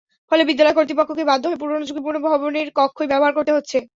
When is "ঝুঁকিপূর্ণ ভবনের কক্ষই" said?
1.87-3.07